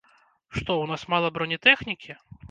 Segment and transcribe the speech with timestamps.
[0.59, 2.17] Што, у нас мала бронетэхнікі?!